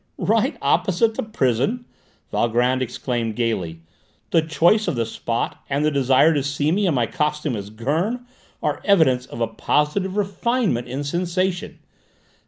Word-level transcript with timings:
"Right 0.17 0.57
opposite 0.63 1.13
the 1.13 1.21
prison!" 1.21 1.85
Valgrand 2.31 2.81
exclaimed 2.81 3.35
gaily. 3.35 3.81
"The 4.31 4.41
choice 4.41 4.87
of 4.87 4.95
the 4.95 5.05
spot, 5.05 5.63
and 5.69 5.85
the 5.85 5.91
desire 5.91 6.33
to 6.33 6.41
see 6.41 6.71
me 6.71 6.87
in 6.87 6.95
my 6.95 7.05
costume 7.05 7.55
as 7.55 7.69
Gurn, 7.69 8.25
are 8.63 8.81
evidence 8.83 9.27
of 9.27 9.41
a 9.41 9.47
positive 9.47 10.17
refinement 10.17 10.87
in 10.87 11.03
sensation! 11.03 11.77